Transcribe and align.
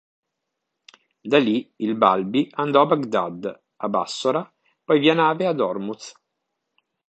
Da 1.21 1.37
lì, 1.37 1.73
il 1.75 1.95
Balbi 1.95 2.49
andò 2.55 2.81
a 2.81 2.85
Baghdad, 2.87 3.61
a 3.75 3.87
Bassora, 3.87 4.51
poi 4.83 4.99
via 4.99 5.13
nave 5.13 5.45
ad 5.45 5.59
Hormuz. 5.59 6.11